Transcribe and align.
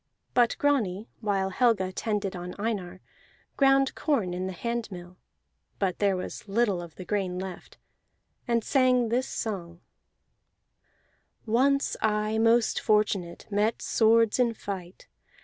But 0.33 0.55
Grani, 0.57 1.07
while 1.19 1.51
Helga 1.51 1.91
tended 1.91 2.35
on 2.35 2.55
Einar, 2.57 3.01
ground 3.55 3.93
corn 3.93 4.33
in 4.33 4.47
the 4.47 4.51
handmill 4.51 5.17
(but 5.77 5.99
there 5.99 6.15
was 6.17 6.47
little 6.47 6.81
of 6.81 6.95
the 6.95 7.05
grain 7.05 7.37
left) 7.37 7.77
and 8.47 8.63
sang 8.63 9.09
this 9.09 9.27
song: 9.27 9.79
"Once 11.45 11.95
I, 12.01 12.39
most 12.39 12.79
fortunate, 12.81 13.45
Met 13.51 13.79
swords 13.83 14.39
in 14.39 14.55
fight. 14.55 15.07